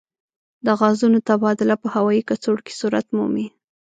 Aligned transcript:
د 0.65 0.67
غازونو 0.79 1.19
تبادله 1.29 1.75
په 1.83 1.87
هوايي 1.95 2.21
کڅوړو 2.29 2.65
کې 2.65 2.73
صورت 2.79 3.05
مومي. 3.15 3.47